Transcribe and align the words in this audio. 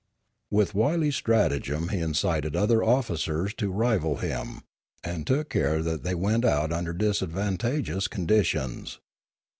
With 0.49 0.73
wily 0.73 1.11
stratagem 1.11 1.89
he 1.89 1.99
incited 1.99 2.55
other 2.55 2.81
officers 2.83 3.53
to 3.53 3.69
rival 3.71 4.15
him, 4.15 4.61
and 5.03 5.27
took 5.27 5.49
care 5.51 5.83
that 5.83 6.01
they 6.01 6.15
went 6.15 6.43
out 6.43 6.73
under 6.73 6.91
disad 6.91 7.29
vantageous 7.29 8.09
conditions. 8.09 8.99